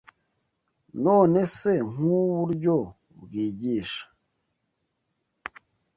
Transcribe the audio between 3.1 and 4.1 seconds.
bwigisha